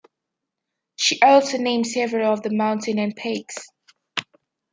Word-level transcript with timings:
She 0.95 1.21
also 1.21 1.59
named 1.59 1.85
several 1.85 2.33
of 2.33 2.41
the 2.41 2.49
mountains 2.49 2.97
and 2.97 3.15
peaks. 3.15 3.67